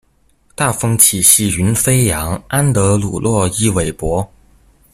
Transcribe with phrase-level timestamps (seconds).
[0.55, 4.31] 大風起兮雲飛揚，安德魯洛伊韋伯